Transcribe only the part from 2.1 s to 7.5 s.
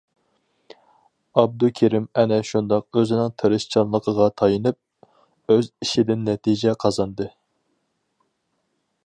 ئەنە شۇنداق ئۆزىنىڭ تىرىشچانلىقىغا تايىنىپ، ئۆز ئىشىدىن نەتىجە قازاندى.